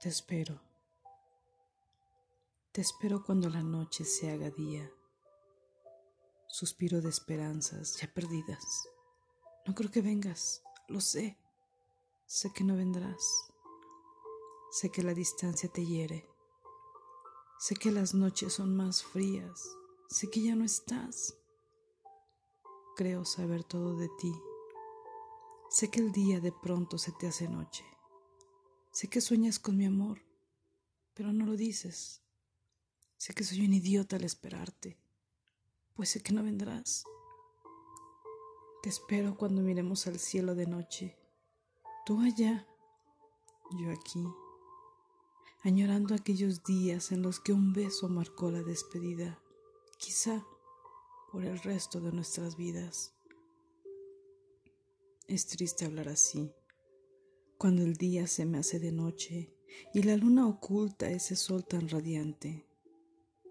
[0.00, 0.58] Te espero.
[2.72, 4.90] Te espero cuando la noche se haga día.
[6.48, 8.64] Suspiro de esperanzas ya perdidas.
[9.66, 11.36] No creo que vengas, lo sé.
[12.24, 13.52] Sé que no vendrás.
[14.70, 16.26] Sé que la distancia te hiere.
[17.58, 19.68] Sé que las noches son más frías.
[20.08, 21.36] Sé que ya no estás.
[22.96, 24.32] Creo saber todo de ti.
[25.68, 27.84] Sé que el día de pronto se te hace noche.
[28.92, 30.20] Sé que sueñas con mi amor,
[31.14, 32.22] pero no lo dices.
[33.16, 34.98] Sé que soy un idiota al esperarte,
[35.94, 37.04] pues sé que no vendrás.
[38.82, 41.16] Te espero cuando miremos al cielo de noche,
[42.04, 42.66] tú allá,
[43.78, 44.26] yo aquí,
[45.62, 49.40] añorando aquellos días en los que un beso marcó la despedida,
[49.98, 50.44] quizá
[51.30, 53.14] por el resto de nuestras vidas.
[55.28, 56.52] Es triste hablar así
[57.60, 59.54] cuando el día se me hace de noche
[59.92, 62.66] y la luna oculta ese sol tan radiante.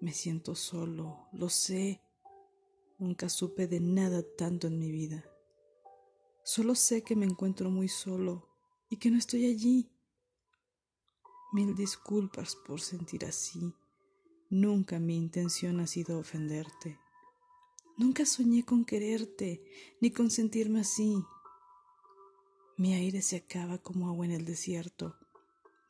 [0.00, 2.00] Me siento solo, lo sé.
[2.98, 5.30] Nunca supe de nada tanto en mi vida.
[6.42, 8.48] Solo sé que me encuentro muy solo
[8.88, 9.92] y que no estoy allí.
[11.52, 13.74] Mil disculpas por sentir así.
[14.48, 16.98] Nunca mi intención ha sido ofenderte.
[17.98, 19.62] Nunca soñé con quererte
[20.00, 21.22] ni con sentirme así.
[22.80, 25.14] Mi aire se acaba como agua en el desierto.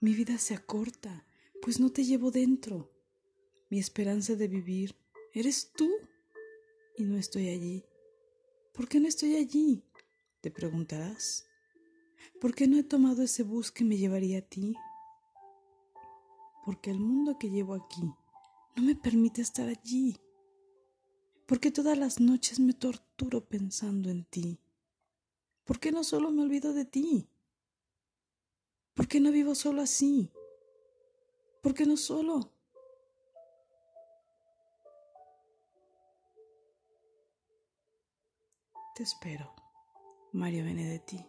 [0.00, 1.24] Mi vida se acorta,
[1.62, 2.90] pues no te llevo dentro.
[3.68, 4.96] Mi esperanza de vivir
[5.32, 5.88] eres tú
[6.96, 7.84] y no estoy allí.
[8.74, 9.84] ¿Por qué no estoy allí?
[10.40, 11.46] Te preguntarás.
[12.40, 14.74] ¿Por qué no he tomado ese bus que me llevaría a ti?
[16.64, 18.02] Porque el mundo que llevo aquí
[18.74, 20.16] no me permite estar allí.
[21.46, 24.58] Porque todas las noches me torturo pensando en ti
[25.64, 27.28] ¿Por qué no solo me olvido de ti?
[28.94, 30.30] ¿Por qué no vivo solo así?
[31.62, 32.52] ¿Por qué no solo?
[38.94, 39.54] Te espero,
[40.32, 41.24] Mario Benedetti.